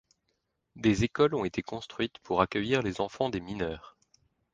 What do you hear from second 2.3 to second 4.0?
accueillir les enfants des mineurs.